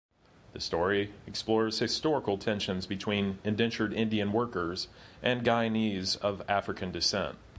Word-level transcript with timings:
The 0.53 0.59
story 0.59 1.13
explores 1.27 1.77
historical 1.77 2.35
tensions 2.39 2.87
between 2.87 3.37
indentured 3.43 3.93
Indian 3.93 4.33
workers 4.33 4.87
and 5.21 5.45
Guyanese 5.45 6.17
of 6.21 6.41
African 6.49 6.91
descent. 6.91 7.37